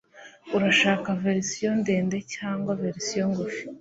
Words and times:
urashaka 0.55 1.09
verisiyo 1.23 1.69
ndende 1.81 2.17
cyangwa 2.33 2.71
verisiyo 2.81 3.23
ngufi 3.31 3.63